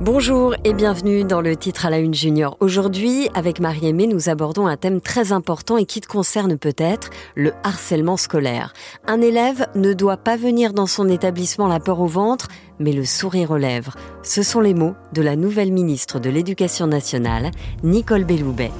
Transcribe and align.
Bonjour 0.00 0.54
et 0.64 0.72
bienvenue 0.72 1.24
dans 1.24 1.42
le 1.42 1.54
titre 1.56 1.84
à 1.84 1.90
la 1.90 1.98
une 1.98 2.14
junior. 2.14 2.56
Aujourd'hui, 2.60 3.28
avec 3.34 3.60
Marie-Aimée, 3.60 4.06
nous 4.06 4.30
abordons 4.30 4.66
un 4.66 4.78
thème 4.78 5.02
très 5.02 5.30
important 5.30 5.76
et 5.76 5.84
qui 5.84 6.00
te 6.00 6.06
concerne 6.06 6.56
peut-être, 6.56 7.10
le 7.34 7.52
harcèlement 7.64 8.16
scolaire. 8.16 8.72
Un 9.06 9.20
élève 9.20 9.66
ne 9.74 9.92
doit 9.92 10.16
pas 10.16 10.38
venir 10.38 10.72
dans 10.72 10.86
son 10.86 11.06
établissement 11.10 11.68
la 11.68 11.80
peur 11.80 12.00
au 12.00 12.06
ventre, 12.06 12.48
mais 12.78 12.92
le 12.92 13.04
sourire 13.04 13.50
aux 13.50 13.58
lèvres. 13.58 13.94
Ce 14.22 14.42
sont 14.42 14.60
les 14.60 14.72
mots 14.72 14.94
de 15.12 15.20
la 15.20 15.36
nouvelle 15.36 15.70
ministre 15.70 16.18
de 16.18 16.30
l'Éducation 16.30 16.86
nationale, 16.86 17.50
Nicole 17.82 18.24
Belloubet. 18.24 18.70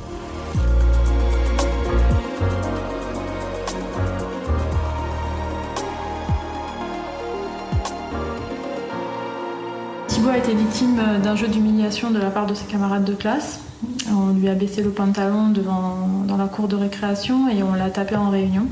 Été 10.40 10.54
victime 10.54 10.98
d'un 11.22 11.36
jeu 11.36 11.48
d'humiliation 11.48 12.10
de 12.10 12.18
la 12.18 12.30
part 12.30 12.46
de 12.46 12.54
ses 12.54 12.64
camarades 12.64 13.04
de 13.04 13.12
classe. 13.12 13.60
On 14.10 14.32
lui 14.32 14.48
a 14.48 14.54
baissé 14.54 14.82
le 14.82 14.88
pantalon 14.88 15.50
devant, 15.50 16.24
dans 16.26 16.38
la 16.38 16.46
cour 16.46 16.66
de 16.66 16.76
récréation 16.76 17.50
et 17.50 17.62
on 17.62 17.74
l'a 17.74 17.90
tapé 17.90 18.16
en 18.16 18.30
réunion. 18.30 18.66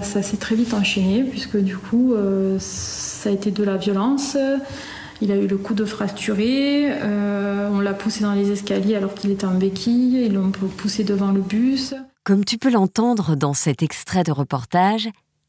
Ça 0.00 0.20
s'est 0.20 0.36
très 0.36 0.56
vite 0.56 0.74
enchaîné 0.74 1.22
puisque 1.22 1.56
du 1.56 1.76
coup 1.76 2.12
euh, 2.12 2.56
ça 2.58 3.30
a 3.30 3.32
été 3.32 3.52
de 3.52 3.62
la 3.62 3.76
violence. 3.76 4.36
Il 5.20 5.30
a 5.30 5.36
eu 5.36 5.46
le 5.46 5.56
coup 5.58 5.74
de 5.74 5.84
fracturé, 5.84 6.88
euh, 6.90 7.70
on 7.72 7.78
l'a 7.78 7.94
poussé 7.94 8.24
dans 8.24 8.32
les 8.32 8.50
escaliers 8.50 8.96
alors 8.96 9.14
qu'il 9.14 9.30
était 9.30 9.46
en 9.46 9.54
béquille, 9.54 10.24
ils 10.26 10.34
l'ont 10.34 10.50
poussé 10.50 11.04
devant 11.04 11.30
le 11.30 11.40
bus. 11.40 11.94
Comme 12.24 12.44
tu 12.44 12.58
peux 12.58 12.70
l'entendre 12.70 13.36
dans 13.36 13.54
cet 13.54 13.84
extrait 13.84 14.24
de 14.24 14.32
reportage, 14.32 15.08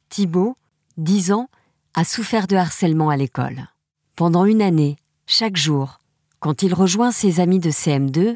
Thibaut, 0.09 0.55
10 0.97 1.31
ans, 1.31 1.47
a 1.95 2.03
souffert 2.03 2.45
de 2.45 2.57
harcèlement 2.57 3.09
à 3.09 3.17
l'école. 3.17 3.69
Pendant 4.15 4.45
une 4.45 4.61
année, 4.61 4.97
chaque 5.25 5.55
jour, 5.55 5.99
quand 6.39 6.63
il 6.63 6.73
rejoint 6.73 7.11
ses 7.11 7.39
amis 7.39 7.59
de 7.59 7.71
CM2, 7.71 8.35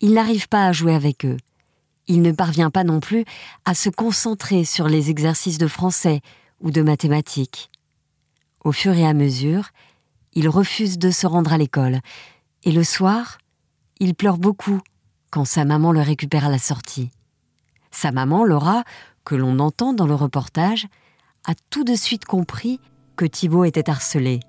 il 0.00 0.12
n'arrive 0.14 0.48
pas 0.48 0.66
à 0.66 0.72
jouer 0.72 0.94
avec 0.94 1.24
eux. 1.24 1.36
Il 2.06 2.22
ne 2.22 2.32
parvient 2.32 2.70
pas 2.70 2.84
non 2.84 3.00
plus 3.00 3.24
à 3.64 3.74
se 3.74 3.88
concentrer 3.88 4.64
sur 4.64 4.88
les 4.88 5.10
exercices 5.10 5.58
de 5.58 5.66
français 5.66 6.20
ou 6.60 6.70
de 6.70 6.82
mathématiques. 6.82 7.70
Au 8.64 8.72
fur 8.72 8.94
et 8.94 9.06
à 9.06 9.14
mesure, 9.14 9.68
il 10.32 10.48
refuse 10.48 10.98
de 10.98 11.10
se 11.10 11.26
rendre 11.26 11.52
à 11.52 11.58
l'école, 11.58 12.00
et 12.64 12.72
le 12.72 12.84
soir, 12.84 13.38
il 14.00 14.14
pleure 14.14 14.38
beaucoup 14.38 14.80
quand 15.30 15.44
sa 15.44 15.64
maman 15.64 15.92
le 15.92 16.00
récupère 16.00 16.46
à 16.46 16.50
la 16.50 16.58
sortie. 16.58 17.10
Sa 17.90 18.12
maman, 18.12 18.44
Laura, 18.44 18.84
que 19.24 19.34
l'on 19.34 19.58
entend 19.58 19.92
dans 19.92 20.06
le 20.06 20.14
reportage, 20.14 20.88
a 21.46 21.54
tout 21.70 21.84
de 21.84 21.94
suite 21.94 22.24
compris 22.24 22.80
que 23.16 23.24
Thibault 23.24 23.64
était 23.64 23.90
harcelé. 23.90 24.40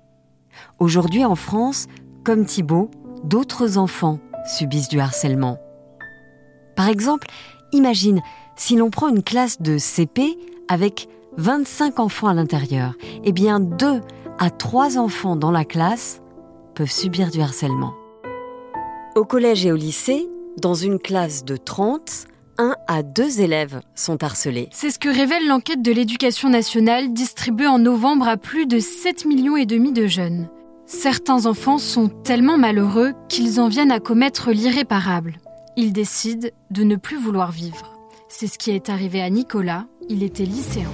Aujourd'hui 0.78 1.24
en 1.24 1.34
France, 1.34 1.86
comme 2.24 2.44
Thibault, 2.44 2.90
d'autres 3.24 3.78
enfants 3.78 4.18
subissent 4.56 4.88
du 4.88 5.00
harcèlement. 5.00 5.58
Par 6.76 6.88
exemple, 6.88 7.26
imagine 7.72 8.20
si 8.56 8.76
l'on 8.76 8.90
prend 8.90 9.08
une 9.08 9.22
classe 9.22 9.60
de 9.60 9.78
CP 9.78 10.38
avec 10.68 11.08
25 11.36 12.00
enfants 12.00 12.28
à 12.28 12.34
l'intérieur, 12.34 12.94
eh 13.24 13.32
bien 13.32 13.60
2 13.60 14.00
à 14.38 14.50
3 14.50 14.98
enfants 14.98 15.36
dans 15.36 15.50
la 15.50 15.64
classe 15.64 16.20
peuvent 16.74 16.90
subir 16.90 17.30
du 17.30 17.40
harcèlement. 17.40 17.94
Au 19.16 19.24
collège 19.24 19.66
et 19.66 19.72
au 19.72 19.76
lycée, 19.76 20.28
dans 20.60 20.74
une 20.74 20.98
classe 20.98 21.44
de 21.44 21.56
30, 21.56 22.26
1 22.60 22.76
à 22.88 23.02
2 23.02 23.40
élèves 23.40 23.80
sont 23.94 24.22
harcelés. 24.22 24.68
C'est 24.70 24.90
ce 24.90 24.98
que 24.98 25.08
révèle 25.08 25.48
l'enquête 25.48 25.80
de 25.80 25.92
l'éducation 25.92 26.50
nationale 26.50 27.10
distribuée 27.14 27.66
en 27.66 27.78
novembre 27.78 28.28
à 28.28 28.36
plus 28.36 28.66
de 28.66 28.78
7 28.78 29.24
millions 29.24 29.56
et 29.56 29.64
demi 29.64 29.92
de 29.92 30.06
jeunes. 30.06 30.46
Certains 30.84 31.46
enfants 31.46 31.78
sont 31.78 32.08
tellement 32.08 32.58
malheureux 32.58 33.14
qu'ils 33.30 33.60
en 33.60 33.68
viennent 33.68 33.90
à 33.90 33.98
commettre 33.98 34.50
l'irréparable. 34.50 35.38
Ils 35.78 35.94
décident 35.94 36.48
de 36.70 36.84
ne 36.84 36.96
plus 36.96 37.16
vouloir 37.16 37.50
vivre. 37.50 37.98
C'est 38.28 38.46
ce 38.46 38.58
qui 38.58 38.72
est 38.72 38.90
arrivé 38.90 39.22
à 39.22 39.30
Nicolas, 39.30 39.86
il 40.10 40.22
était 40.22 40.44
lycéen. 40.44 40.90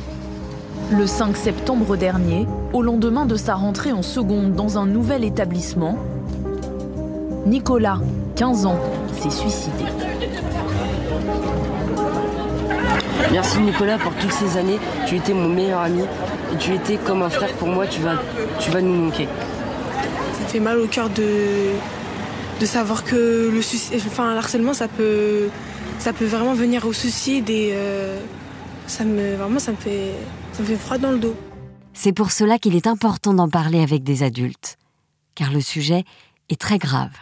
Le 0.92 1.04
5 1.04 1.36
septembre 1.36 1.96
dernier, 1.96 2.46
au 2.74 2.82
lendemain 2.82 3.26
de 3.26 3.34
sa 3.34 3.56
rentrée 3.56 3.90
en 3.90 4.02
seconde 4.02 4.52
dans 4.52 4.78
un 4.78 4.86
nouvel 4.86 5.24
établissement, 5.24 5.98
Nicolas, 7.44 7.98
15 8.36 8.66
ans, 8.66 8.78
s'est 9.20 9.30
suicidé. 9.30 9.84
Merci 13.32 13.58
Nicolas 13.60 13.98
pour 13.98 14.14
toutes 14.14 14.32
ces 14.32 14.56
années. 14.56 14.78
Tu 15.06 15.16
étais 15.16 15.34
mon 15.34 15.48
meilleur 15.48 15.80
ami 15.80 16.02
et 16.02 16.56
tu 16.58 16.74
étais 16.74 16.96
comme 16.96 17.22
un 17.22 17.30
frère 17.30 17.52
pour 17.54 17.68
moi. 17.68 17.86
Tu 17.86 18.00
vas, 18.00 18.22
tu 18.60 18.70
vas 18.70 18.80
nous 18.80 18.94
manquer. 18.94 19.28
Ça 20.40 20.46
fait 20.46 20.60
mal 20.60 20.78
au 20.78 20.86
cœur 20.86 21.10
de, 21.10 21.72
de 22.60 22.66
savoir 22.66 23.04
que 23.04 23.50
le 23.52 23.60
enfin, 24.06 24.34
l'harcèlement, 24.34 24.74
ça 24.74 24.88
peut, 24.88 25.48
ça 25.98 26.12
peut 26.12 26.24
vraiment 26.24 26.54
venir 26.54 26.86
au 26.86 26.92
suicide 26.92 27.50
et 27.50 27.70
euh, 27.72 28.20
ça 28.86 29.04
me, 29.04 29.34
vraiment, 29.34 29.58
ça 29.58 29.72
me 29.72 29.76
fait, 29.76 30.12
ça 30.52 30.62
me 30.62 30.66
fait 30.66 30.76
froid 30.76 30.98
dans 30.98 31.10
le 31.10 31.18
dos. 31.18 31.34
C'est 31.92 32.12
pour 32.12 32.30
cela 32.30 32.58
qu'il 32.58 32.76
est 32.76 32.86
important 32.86 33.32
d'en 33.32 33.48
parler 33.48 33.82
avec 33.82 34.02
des 34.02 34.22
adultes, 34.22 34.76
car 35.34 35.52
le 35.52 35.60
sujet 35.60 36.04
est 36.48 36.60
très 36.60 36.78
grave. 36.78 37.12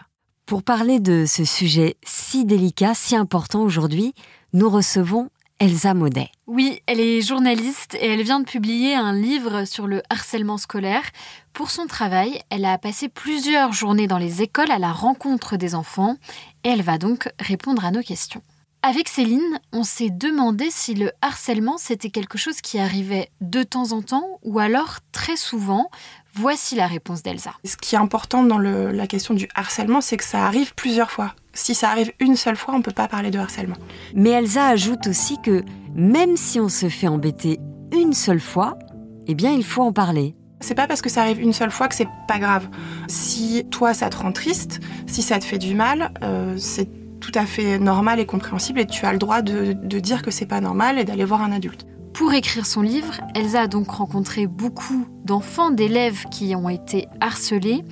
Pour 0.47 0.63
parler 0.63 1.01
de 1.01 1.25
ce 1.27 1.45
sujet 1.45 1.97
si 2.05 2.45
délicat, 2.45 2.93
si 2.95 3.17
important 3.17 3.63
aujourd'hui, 3.63 4.15
nous 4.53 4.69
recevons 4.69 5.31
Elsa 5.61 5.95
Maudet. 5.95 6.31
Oui, 6.47 6.81
elle 6.87 7.01
est 7.01 7.23
journaliste 7.23 7.95
et 8.01 8.09
elle 8.09 8.23
vient 8.23 8.41
de 8.41 8.45
publier 8.45 8.95
un 8.95 9.13
livre 9.13 9.65
sur 9.65 9.87
le 9.87 10.03
harcèlement 10.11 10.59
scolaire. 10.59 11.05
Pour 11.53 11.71
son 11.71 11.87
travail, 11.87 12.41
elle 12.51 12.65
a 12.65 12.77
passé 12.77 13.09
plusieurs 13.09 13.73
journées 13.73 14.09
dans 14.09 14.19
les 14.19 14.43
écoles 14.43 14.73
à 14.73 14.79
la 14.79 14.93
rencontre 14.93 15.57
des 15.57 15.75
enfants 15.75 16.17
et 16.65 16.71
elle 16.71 16.83
va 16.83 16.99
donc 16.99 17.29
répondre 17.39 17.85
à 17.85 17.93
nos 17.93 18.03
questions. 18.03 18.43
Avec 18.83 19.09
Céline, 19.09 19.61
on 19.73 19.83
s'est 19.83 20.11
demandé 20.11 20.69
si 20.71 20.95
le 20.95 21.11
harcèlement 21.23 21.79
c'était 21.79 22.11
quelque 22.11 22.37
chose 22.37 22.61
qui 22.61 22.79
arrivait 22.79 23.31
de 23.41 23.63
temps 23.63 23.93
en 23.93 24.03
temps 24.03 24.41
ou 24.43 24.59
alors 24.59 24.99
très 25.13 25.37
souvent. 25.37 25.91
Voici 26.35 26.75
la 26.75 26.87
réponse 26.87 27.23
d'Elsa. 27.23 27.55
Ce 27.65 27.77
qui 27.77 27.95
est 27.95 27.99
important 27.99 28.43
dans 28.43 28.59
la 28.59 29.07
question 29.07 29.33
du 29.33 29.49
harcèlement, 29.55 30.01
c'est 30.01 30.17
que 30.17 30.25
ça 30.25 30.45
arrive 30.45 30.75
plusieurs 30.75 31.11
fois. 31.11 31.35
Si 31.55 31.75
ça 31.75 31.91
arrive 31.91 32.13
une 32.21 32.37
seule 32.37 32.57
fois, 32.57 32.75
on 32.75 32.79
ne 32.79 32.83
peut 32.83 32.93
pas 32.93 33.09
parler 33.09 33.31
de 33.31 33.39
harcèlement. 33.39 33.77
Mais 34.15 34.31
Elsa 34.31 34.67
ajoute 34.67 35.07
aussi 35.07 35.41
que 35.41 35.65
même 35.95 36.37
si 36.37 36.59
on 36.61 36.69
se 36.69 36.89
fait 36.89 37.09
embêter 37.09 37.61
une 37.93 38.13
seule 38.13 38.41
fois, 38.41 38.79
eh 39.27 39.35
bien 39.35 39.53
il 39.53 39.65
faut 39.65 39.83
en 39.83 39.93
parler. 39.93 40.35
C'est 40.61 40.75
pas 40.75 40.87
parce 40.87 41.03
que 41.03 41.11
ça 41.11 41.23
arrive 41.23 41.41
une 41.41 41.53
seule 41.53 41.71
fois 41.71 41.89
que 41.89 41.95
c'est 41.95 42.09
pas 42.27 42.39
grave. 42.39 42.69
Si 43.07 43.65
toi 43.71 43.95
ça 43.95 44.11
te 44.11 44.17
rend 44.17 44.33
triste, 44.33 44.81
si 45.07 45.23
ça 45.23 45.39
te 45.39 45.45
fait 45.45 45.59
du 45.59 45.75
mal, 45.75 46.11
euh, 46.23 46.57
c'est 46.59 46.89
tout 47.21 47.33
à 47.35 47.47
fait 47.47 47.79
normal 47.79 48.19
et 48.19 48.27
compréhensible 48.27 48.81
et 48.81 48.87
tu 48.87 49.07
as 49.07 49.13
le 49.13 49.19
droit 49.19 49.41
de, 49.41 49.73
de 49.73 49.99
dire 50.01 50.23
que 50.23 50.31
c'est 50.31 50.47
pas 50.47 50.61
normal 50.61 50.99
et 50.99 51.05
d'aller 51.05 51.25
voir 51.25 51.43
un 51.43 51.53
adulte. 51.53 51.87
Pour 52.13 52.33
écrire 52.33 52.65
son 52.65 52.81
livre, 52.81 53.21
Elsa 53.35 53.63
a 53.63 53.67
donc 53.67 53.91
rencontré 53.91 54.47
beaucoup 54.47 55.07
d'enfants, 55.25 55.71
d'élèves 55.71 56.27
qui 56.31 56.55
ont 56.55 56.69
été 56.69 57.09
harcelés, 57.21 57.83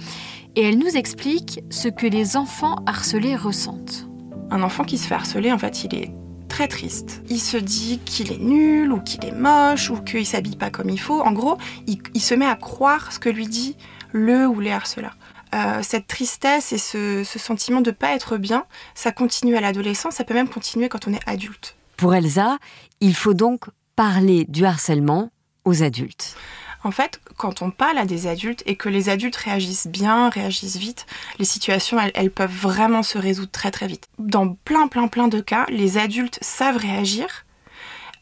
et 0.57 0.65
elle 0.65 0.79
nous 0.79 0.97
explique 0.97 1.61
ce 1.71 1.89
que 1.89 2.07
les 2.07 2.37
enfants 2.37 2.77
harcelés 2.87 3.37
ressentent. 3.37 4.07
Un 4.51 4.63
enfant 4.63 4.85
qui 4.85 4.99
se 4.99 5.07
fait 5.07 5.15
harceler, 5.15 5.53
en 5.53 5.59
fait, 5.59 5.85
il 5.85 5.95
est 5.95 6.13
très 6.49 6.69
triste. 6.69 7.23
Il 7.31 7.41
se 7.41 7.57
dit 7.57 7.99
qu'il 8.05 8.31
est 8.31 8.39
nul 8.39 8.93
ou 8.93 9.01
qu'il 9.01 9.25
est 9.25 9.33
moche 9.33 9.89
ou 9.89 9.97
qu'il 9.97 10.27
s'habille 10.27 10.57
pas 10.57 10.71
comme 10.71 10.91
il 10.91 11.01
faut. 11.01 11.23
En 11.23 11.33
gros, 11.33 11.57
il, 11.87 12.21
se 12.21 12.35
met 12.35 12.47
à 12.47 12.57
croire 12.57 13.13
ce 13.13 13.19
que 13.19 13.31
lui 13.31 13.47
dit 13.47 13.77
le 14.13 14.47
ou 14.47 14.61
les 14.61 14.71
harceleurs. 14.71 15.17
Euh, 15.55 15.81
cette 15.83 16.07
tristesse 16.07 16.73
et 16.73 16.79
ce, 16.79 17.25
ce 17.25 17.39
sentiment 17.39 17.81
de 17.81 17.91
pas 17.91 18.15
être 18.15 18.37
bien, 18.37 18.65
ça 18.95 19.13
continue 19.13 19.57
à 19.57 19.61
l'adolescence, 19.61 20.15
ça 20.15 20.25
peut 20.25 20.35
même 20.35 20.49
continuer 20.49 20.89
quand 20.89 21.09
on 21.09 21.13
est 21.13 21.27
adulte. 21.27 21.77
Pour 21.97 22.15
Elsa, 22.15 22.59
il 23.01 23.15
faut 23.15 23.35
donc 23.35 23.67
parler 23.97 24.45
du 24.49 24.65
harcèlement 24.65 25.31
aux 25.65 25.83
adultes 25.83 26.37
en 26.85 26.91
fait, 26.91 27.21
quand 27.37 27.63
on 27.63 27.71
parle 27.71 27.99
à 27.99 28.05
des 28.05 28.27
adultes 28.27 28.63
et 28.67 28.77
que 28.77 28.89
les 28.89 29.09
adultes 29.09 29.37
réagissent 29.37 29.87
bien, 29.87 30.29
réagissent 30.29 30.77
vite, 30.77 31.07
les 31.39 31.45
situations, 31.45 31.99
elles, 32.15 32.31
peuvent 32.31 32.51
vraiment 32.51 33.03
se 33.03 33.19
résoudre 33.19 33.51
très 33.51 33.71
très 33.71 33.87
vite. 33.87 34.09
Dans 34.19 34.49
plein 34.49 34.89
plein 34.89 35.09
plein 35.09 35.29
de 35.29 35.41
cas, 35.41 35.67
les 35.69 35.99
adultes 35.99 36.39
savent 36.41 36.77
réagir, 36.77 37.45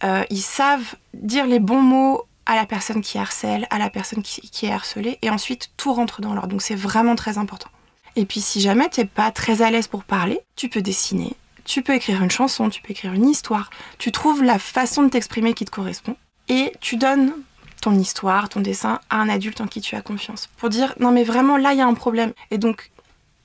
euh, 0.05 0.25
ils 0.31 0.43
savent 0.43 0.94
dire 1.14 1.46
les 1.46 1.61
bons 1.61 1.82
mots 1.82 2.25
à 2.46 2.56
la 2.56 2.67
personne 2.67 3.00
qui 3.00 3.19
harcèle, 3.19 3.67
à 3.70 3.79
la 3.79 3.90
personne 3.90 4.23
qui, 4.23 4.40
qui 4.50 4.67
est 4.67 4.73
harcelée, 4.73 5.19
et 5.23 5.31
ensuite 5.31 5.70
tout 5.76 5.93
rentre 5.93 6.20
dans 6.20 6.35
l'ordre. 6.35 6.49
Donc 6.49 6.62
c'est 6.62 6.75
vraiment 6.75 7.14
très 7.14 7.38
important. 7.38 7.70
Et 8.17 8.26
puis 8.26 8.40
si 8.40 8.61
jamais 8.61 8.88
tu 8.90 9.00
n'es 9.00 9.06
pas 9.06 9.31
très 9.31 9.62
à 9.62 9.70
l'aise 9.70 9.87
pour 9.87 10.05
parler, 10.05 10.40
tu 10.56 10.69
peux 10.69 10.82
dessiner, 10.82 11.35
tu 11.64 11.82
peux 11.82 11.94
écrire 11.94 12.23
une 12.23 12.31
chanson, 12.31 12.69
tu 12.69 12.82
peux 12.82 12.90
écrire 12.90 13.12
une 13.12 13.29
histoire, 13.29 13.70
tu 13.99 14.11
trouves 14.11 14.43
la 14.43 14.58
façon 14.58 15.05
de 15.05 15.08
t'exprimer 15.08 15.55
qui 15.55 15.64
te 15.64 15.70
correspond 15.70 16.17
et 16.49 16.73
tu 16.81 16.96
donnes 16.96 17.32
ton 17.81 17.94
histoire, 17.94 18.49
ton 18.49 18.61
dessin 18.61 19.00
à 19.11 19.17
un 19.17 19.29
adulte 19.29 19.61
en 19.61 19.67
qui 19.67 19.81
tu 19.81 19.97
as 19.97 20.03
confiance 20.03 20.49
pour 20.56 20.69
dire 20.69 20.94
non 21.00 21.11
mais 21.12 21.25
vraiment 21.25 21.56
là 21.56 21.73
il 21.73 21.79
y 21.79 21.82
a 21.82 21.87
un 21.87 21.94
problème 21.94 22.32
et 22.50 22.59
donc 22.59 22.91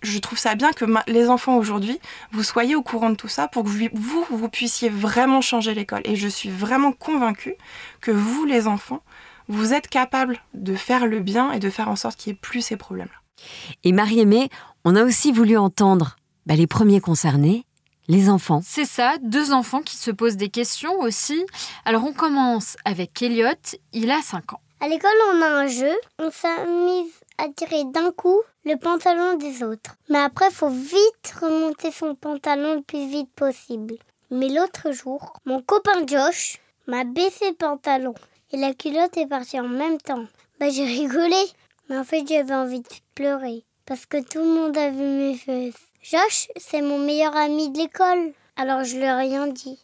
je 0.05 0.19
trouve 0.19 0.37
ça 0.37 0.55
bien 0.55 0.71
que 0.71 0.85
les 1.07 1.29
enfants 1.29 1.57
aujourd'hui, 1.57 1.99
vous 2.31 2.43
soyez 2.43 2.75
au 2.75 2.83
courant 2.83 3.09
de 3.09 3.15
tout 3.15 3.27
ça 3.27 3.47
pour 3.47 3.63
que 3.63 3.69
vous, 3.69 4.25
vous 4.29 4.49
puissiez 4.49 4.89
vraiment 4.89 5.41
changer 5.41 5.73
l'école. 5.73 6.01
Et 6.05 6.15
je 6.15 6.27
suis 6.27 6.49
vraiment 6.49 6.91
convaincue 6.91 7.55
que 8.01 8.11
vous, 8.11 8.45
les 8.45 8.67
enfants, 8.67 9.01
vous 9.47 9.73
êtes 9.73 9.87
capables 9.87 10.39
de 10.53 10.75
faire 10.75 11.07
le 11.07 11.19
bien 11.19 11.51
et 11.51 11.59
de 11.59 11.69
faire 11.69 11.89
en 11.89 11.95
sorte 11.95 12.17
qu'il 12.17 12.31
n'y 12.31 12.37
ait 12.37 12.39
plus 12.39 12.61
ces 12.61 12.77
problèmes-là. 12.77 13.45
Et 13.83 13.91
Marie-Aimée, 13.91 14.49
On 14.87 14.95
a 14.95 15.03
aussi 15.03 15.31
voulu 15.31 15.57
entendre 15.57 16.15
bah, 16.45 16.55
les 16.55 16.67
premiers 16.67 17.01
concernés, 17.01 17.65
les 18.07 18.29
enfants. 18.29 18.61
C'est 18.63 18.85
ça, 18.85 19.15
deux 19.21 19.51
enfants 19.51 19.81
qui 19.81 19.97
se 19.97 20.11
posent 20.11 20.37
des 20.37 20.49
questions 20.49 20.99
aussi. 20.99 21.45
Alors 21.85 22.03
on 22.03 22.13
commence 22.13 22.75
avec 22.85 23.21
Elliot, 23.21 23.49
il 23.93 24.11
a 24.11 24.21
5 24.21 24.53
ans. 24.53 24.61
À 24.81 24.87
l'école, 24.87 25.11
on 25.33 25.41
a 25.41 25.47
un 25.47 25.67
jeu, 25.67 25.93
on 26.19 26.29
s'amuse 26.29 27.11
à 27.37 27.47
tirer 27.49 27.85
d'un 27.85 28.11
coup 28.11 28.41
le 28.65 28.75
pantalon 28.75 29.37
des 29.37 29.63
autres. 29.63 29.95
Mais 30.09 30.19
après, 30.19 30.51
faut 30.51 30.69
vite 30.69 31.33
remonter 31.41 31.91
son 31.91 32.13
pantalon 32.13 32.75
le 32.75 32.81
plus 32.81 33.07
vite 33.07 33.29
possible. 33.35 33.95
Mais 34.31 34.49
l'autre 34.49 34.91
jour, 34.91 35.33
mon 35.45 35.61
copain 35.61 36.05
Josh 36.05 36.59
m'a 36.87 37.03
baissé 37.03 37.49
le 37.49 37.55
pantalon 37.55 38.13
et 38.51 38.57
la 38.57 38.73
culotte 38.73 39.17
est 39.17 39.27
partie 39.27 39.59
en 39.59 39.67
même 39.67 39.97
temps. 39.97 40.25
Bah 40.59 40.69
j'ai 40.69 40.85
rigolé, 40.85 41.41
mais 41.89 41.97
en 41.97 42.03
fait 42.03 42.25
j'avais 42.27 42.53
envie 42.53 42.81
de 42.81 42.87
pleurer 43.13 43.63
parce 43.85 44.05
que 44.05 44.21
tout 44.21 44.39
le 44.39 44.45
monde 44.45 44.77
a 44.77 44.89
vu 44.89 45.03
mes 45.03 45.35
fesses. 45.35 45.73
Josh, 46.11 46.49
c'est 46.57 46.83
mon 46.83 46.99
meilleur 46.99 47.35
ami 47.35 47.71
de 47.71 47.79
l'école, 47.79 48.33
alors 48.57 48.83
je 48.83 48.95
lui 48.95 49.05
ai 49.05 49.11
rien 49.11 49.47
dit. 49.47 49.79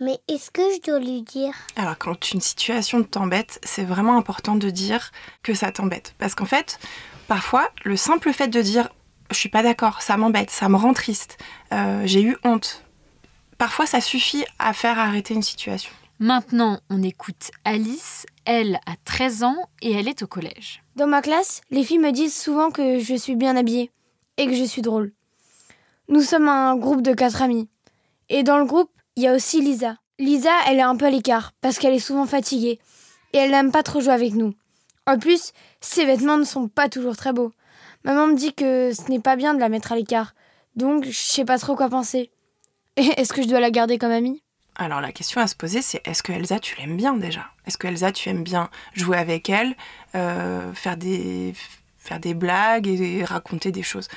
Mais 0.00 0.18
est-ce 0.26 0.50
que 0.50 0.62
je 0.62 0.80
dois 0.80 0.98
lui 0.98 1.20
dire? 1.20 1.52
Alors 1.76 1.98
quand 1.98 2.32
une 2.32 2.40
situation 2.40 3.02
t'embête, 3.02 3.60
c'est 3.62 3.84
vraiment 3.84 4.16
important 4.16 4.54
de 4.54 4.70
dire 4.70 5.12
que 5.42 5.52
ça 5.52 5.72
t'embête. 5.72 6.14
Parce 6.16 6.34
qu'en 6.34 6.46
fait, 6.46 6.78
parfois, 7.28 7.68
le 7.84 7.94
simple 7.98 8.32
fait 8.32 8.48
de 8.48 8.62
dire 8.62 8.88
je 9.30 9.36
suis 9.36 9.50
pas 9.50 9.62
d'accord, 9.62 10.00
ça 10.00 10.16
m'embête, 10.16 10.48
ça 10.48 10.70
me 10.70 10.76
rend 10.76 10.94
triste, 10.94 11.36
euh, 11.72 12.00
j'ai 12.06 12.22
eu 12.22 12.38
honte, 12.42 12.82
parfois 13.58 13.84
ça 13.84 14.00
suffit 14.00 14.46
à 14.58 14.72
faire 14.72 14.98
arrêter 14.98 15.34
une 15.34 15.42
situation. 15.42 15.92
Maintenant, 16.20 16.80
on 16.88 17.02
écoute 17.02 17.50
Alice. 17.66 18.24
Elle 18.46 18.80
a 18.86 18.94
13 19.04 19.42
ans 19.42 19.58
et 19.82 19.92
elle 19.92 20.08
est 20.08 20.22
au 20.22 20.26
collège. 20.26 20.82
Dans 20.94 21.06
ma 21.06 21.20
classe, 21.20 21.60
les 21.70 21.84
filles 21.84 21.98
me 21.98 22.12
disent 22.12 22.40
souvent 22.40 22.70
que 22.70 22.98
je 22.98 23.14
suis 23.14 23.36
bien 23.36 23.56
habillée 23.56 23.90
et 24.38 24.46
que 24.46 24.54
je 24.54 24.64
suis 24.64 24.80
drôle. 24.80 25.12
Nous 26.08 26.22
sommes 26.22 26.48
un 26.48 26.76
groupe 26.76 27.02
de 27.02 27.14
quatre 27.14 27.42
amis. 27.42 27.68
Et 28.28 28.44
dans 28.44 28.58
le 28.58 28.64
groupe, 28.64 28.90
il 29.16 29.24
y 29.24 29.26
a 29.26 29.34
aussi 29.34 29.60
Lisa. 29.60 29.96
Lisa, 30.20 30.52
elle 30.68 30.78
est 30.78 30.82
un 30.82 30.96
peu 30.96 31.06
à 31.06 31.10
l'écart 31.10 31.52
parce 31.60 31.78
qu'elle 31.78 31.94
est 31.94 31.98
souvent 31.98 32.26
fatiguée 32.26 32.78
et 33.32 33.38
elle 33.38 33.50
n'aime 33.50 33.72
pas 33.72 33.82
trop 33.82 34.00
jouer 34.00 34.12
avec 34.12 34.34
nous. 34.34 34.54
En 35.08 35.18
plus, 35.18 35.52
ses 35.80 36.04
vêtements 36.04 36.38
ne 36.38 36.44
sont 36.44 36.68
pas 36.68 36.88
toujours 36.88 37.16
très 37.16 37.32
beaux. 37.32 37.52
Maman 38.04 38.28
me 38.28 38.36
dit 38.36 38.54
que 38.54 38.92
ce 38.94 39.10
n'est 39.10 39.20
pas 39.20 39.34
bien 39.34 39.52
de 39.52 39.58
la 39.58 39.68
mettre 39.68 39.92
à 39.92 39.96
l'écart, 39.96 40.34
donc 40.76 41.04
je 41.04 41.10
sais 41.10 41.44
pas 41.44 41.58
trop 41.58 41.74
quoi 41.74 41.88
penser. 41.88 42.30
Est-ce 42.96 43.32
que 43.32 43.42
je 43.42 43.48
dois 43.48 43.60
la 43.60 43.72
garder 43.72 43.98
comme 43.98 44.12
amie? 44.12 44.42
Alors 44.76 45.00
la 45.00 45.10
question 45.10 45.40
à 45.40 45.48
se 45.48 45.56
poser, 45.56 45.82
c'est 45.82 46.06
est-ce 46.06 46.22
que 46.22 46.32
Elsa, 46.32 46.60
tu 46.60 46.76
l'aimes 46.76 46.98
bien 46.98 47.14
déjà? 47.14 47.46
Est-ce 47.66 47.78
que 47.78 47.86
Elsa, 47.86 48.12
tu 48.12 48.28
aimes 48.28 48.44
bien 48.44 48.68
jouer 48.92 49.16
avec 49.16 49.48
elle, 49.48 49.74
euh, 50.14 50.72
faire, 50.74 50.98
des, 50.98 51.54
faire 51.98 52.20
des 52.20 52.34
blagues 52.34 52.86
et 52.86 53.24
raconter 53.24 53.72
des 53.72 53.82
choses? 53.82 54.08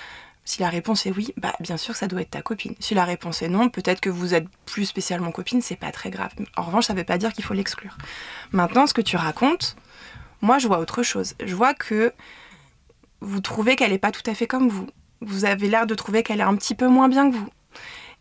Si 0.49 0.61
la 0.61 0.69
réponse 0.69 1.05
est 1.05 1.11
oui, 1.11 1.31
bah 1.37 1.53
bien 1.59 1.77
sûr 1.77 1.95
ça 1.95 2.07
doit 2.07 2.21
être 2.21 2.31
ta 2.31 2.41
copine. 2.41 2.73
Si 2.79 2.95
la 2.95 3.05
réponse 3.05 3.43
est 3.43 3.49
non, 3.49 3.69
peut-être 3.69 4.01
que 4.01 4.09
vous 4.09 4.33
êtes 4.33 4.47
plus 4.65 4.85
spécialement 4.85 5.31
copine, 5.31 5.61
c'est 5.61 5.75
pas 5.75 5.91
très 5.91 6.09
grave. 6.09 6.31
En 6.57 6.63
revanche, 6.63 6.87
ça 6.87 6.95
veut 6.95 7.03
pas 7.03 7.19
dire 7.19 7.33
qu'il 7.33 7.43
faut 7.43 7.53
l'exclure. 7.53 7.95
Maintenant, 8.51 8.87
ce 8.87 8.95
que 8.95 9.01
tu 9.01 9.15
racontes, 9.15 9.75
moi 10.41 10.57
je 10.57 10.67
vois 10.67 10.79
autre 10.79 11.03
chose. 11.03 11.35
Je 11.45 11.53
vois 11.53 11.75
que 11.75 12.11
vous 13.21 13.41
trouvez 13.41 13.75
qu'elle 13.75 13.91
n'est 13.91 13.99
pas 13.99 14.09
tout 14.09 14.27
à 14.27 14.33
fait 14.33 14.47
comme 14.47 14.69
vous. 14.69 14.87
Vous 15.21 15.45
avez 15.45 15.67
l'air 15.67 15.85
de 15.85 15.93
trouver 15.93 16.23
qu'elle 16.23 16.39
est 16.39 16.41
un 16.41 16.55
petit 16.55 16.73
peu 16.73 16.87
moins 16.87 17.09
bien 17.09 17.29
que 17.29 17.35
vous. 17.35 17.49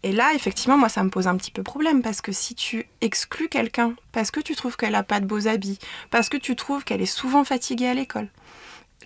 Et 0.02 0.12
là, 0.12 0.32
effectivement, 0.34 0.76
moi, 0.76 0.90
ça 0.90 1.02
me 1.04 1.08
pose 1.08 1.28
un 1.28 1.36
petit 1.38 1.50
peu 1.50 1.62
problème 1.62 2.02
parce 2.02 2.20
que 2.20 2.32
si 2.32 2.54
tu 2.54 2.84
exclus 3.00 3.48
quelqu'un 3.48 3.94
parce 4.12 4.30
que 4.30 4.40
tu 4.40 4.54
trouves 4.54 4.76
qu'elle 4.76 4.92
n'a 4.92 5.02
pas 5.02 5.20
de 5.20 5.26
beaux 5.26 5.48
habits, 5.48 5.78
parce 6.10 6.28
que 6.28 6.36
tu 6.36 6.56
trouves 6.56 6.84
qu'elle 6.84 7.00
est 7.00 7.06
souvent 7.06 7.42
fatiguée 7.42 7.88
à 7.88 7.94
l'école, 7.94 8.28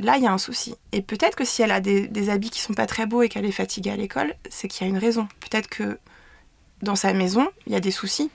là, 0.02 0.16
il 0.16 0.22
y 0.22 0.26
a 0.26 0.32
un 0.32 0.38
souci. 0.38 0.74
Et 0.92 1.02
peut-être 1.02 1.36
que 1.36 1.44
si 1.44 1.62
elle 1.62 1.70
a 1.70 1.80
des, 1.80 2.28
habits 2.28 2.50
qui 2.50 2.60
sont 2.60 2.74
pas 2.74 2.86
très 2.86 3.06
beaux 3.06 3.22
et 3.22 3.28
qu'elle 3.28 3.44
est 3.44 3.52
fatiguée 3.52 3.90
à 3.90 3.96
l'école, 3.96 4.34
c'est 4.50 4.68
qu'il 4.68 4.86
y 4.86 4.90
a 4.90 4.90
une 4.90 4.98
raison. 4.98 5.28
Peut-être 5.40 5.68
que 5.68 5.98
dans 6.82 6.96
sa 6.96 7.12
maison, 7.12 7.48
il 7.66 7.72
y 7.72 7.76
a 7.76 7.80
des 7.80 7.90
soucis. 7.90 8.30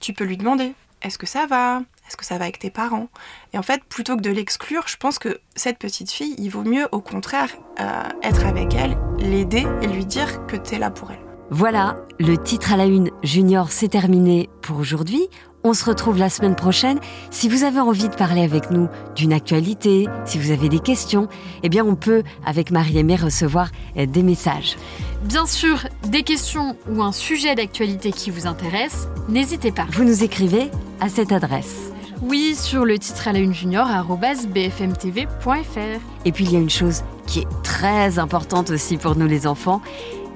Tu 0.00 0.12
peux 0.12 0.24
lui 0.24 0.36
demander 0.36 0.72
est-ce 1.02 1.18
que 1.18 1.26
ça 1.26 1.46
va? 1.46 1.82
Est-ce 2.06 2.16
que 2.16 2.24
ça 2.24 2.38
va 2.38 2.44
avec 2.44 2.58
tes 2.58 2.70
parents? 2.70 3.08
Et 3.52 3.58
en 3.58 3.62
fait, 3.62 3.84
plutôt 3.84 4.16
que 4.16 4.22
de 4.22 4.30
l'exclure, 4.30 4.88
je 4.88 4.96
pense 4.96 5.18
que 5.18 5.38
cette 5.54 5.78
petite 5.78 6.10
fille, 6.10 6.34
il 6.38 6.48
vaut 6.48 6.64
mieux 6.64 6.88
au 6.92 7.00
contraire 7.00 7.50
euh, 7.80 8.02
être 8.22 8.46
avec 8.46 8.74
elle, 8.74 8.96
l'aider 9.18 9.66
et 9.82 9.86
lui 9.86 10.06
dire 10.06 10.46
que 10.46 10.56
tu 10.56 10.74
es 10.74 10.78
là 10.78 10.90
pour 10.90 11.10
elle. 11.10 11.20
Voilà, 11.50 11.96
le 12.18 12.36
titre 12.36 12.72
à 12.72 12.76
la 12.76 12.86
une 12.86 13.10
junior 13.22 13.70
c'est 13.70 13.88
terminé 13.88 14.48
pour 14.62 14.78
aujourd'hui. 14.78 15.28
On 15.66 15.72
se 15.72 15.86
retrouve 15.86 16.18
la 16.18 16.28
semaine 16.28 16.56
prochaine. 16.56 16.98
Si 17.30 17.48
vous 17.48 17.64
avez 17.64 17.80
envie 17.80 18.10
de 18.10 18.14
parler 18.14 18.42
avec 18.42 18.70
nous 18.70 18.86
d'une 19.16 19.32
actualité, 19.32 20.06
si 20.26 20.36
vous 20.36 20.50
avez 20.50 20.68
des 20.68 20.78
questions, 20.78 21.26
eh 21.62 21.70
bien 21.70 21.86
on 21.86 21.94
peut, 21.94 22.22
avec 22.44 22.70
Marie-Aimée, 22.70 23.16
recevoir 23.16 23.70
euh, 23.96 24.04
des 24.04 24.22
messages. 24.22 24.76
Bien 25.22 25.46
sûr, 25.46 25.86
des 26.06 26.22
questions 26.22 26.76
ou 26.90 27.02
un 27.02 27.12
sujet 27.12 27.54
d'actualité 27.54 28.12
qui 28.12 28.30
vous 28.30 28.46
intéresse, 28.46 29.08
n'hésitez 29.30 29.72
pas. 29.72 29.86
Vous 29.90 30.04
nous 30.04 30.22
écrivez 30.22 30.70
à 31.00 31.08
cette 31.08 31.32
adresse. 31.32 31.90
Oui, 32.20 32.54
sur 32.54 32.84
le 32.84 32.98
titre 32.98 33.28
à 33.28 33.32
la 33.32 33.38
une 33.38 33.54
junior 33.54 33.88
bfmtv.fr. 34.18 36.00
Et 36.26 36.32
puis 36.32 36.44
il 36.44 36.52
y 36.52 36.56
a 36.56 36.60
une 36.60 36.68
chose 36.68 37.04
qui 37.26 37.38
est 37.38 37.48
très 37.62 38.18
importante 38.18 38.68
aussi 38.68 38.98
pour 38.98 39.16
nous 39.16 39.26
les 39.26 39.46
enfants, 39.46 39.80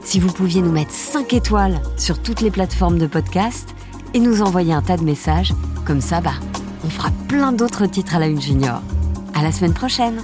si 0.00 0.20
vous 0.20 0.32
pouviez 0.32 0.62
nous 0.62 0.72
mettre 0.72 0.92
5 0.92 1.34
étoiles 1.34 1.82
sur 1.98 2.22
toutes 2.22 2.40
les 2.40 2.50
plateformes 2.50 2.96
de 2.98 3.06
podcast 3.06 3.74
et 4.14 4.20
nous 4.20 4.43
envoyer 4.43 4.72
un 4.72 4.82
tas 4.82 4.96
de 4.96 5.05
messages, 5.05 5.52
comme 5.84 6.00
ça, 6.00 6.20
bah, 6.20 6.34
on 6.84 6.90
fera 6.90 7.10
plein 7.28 7.52
d'autres 7.52 7.87
titres 7.87 8.16
à 8.16 8.19
la 8.19 8.26
une 8.26 8.40
junior. 8.40 8.82
À 9.34 9.43
la 9.43 9.52
semaine 9.52 9.75
prochaine! 9.75 10.22